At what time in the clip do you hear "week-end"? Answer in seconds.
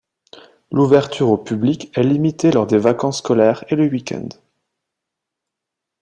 3.87-4.29